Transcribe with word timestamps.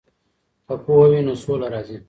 که 0.65 0.73
پوهه 0.83 1.07
وي 1.11 1.21
نو 1.27 1.33
سوله 1.43 1.67
راځي. 1.73 1.97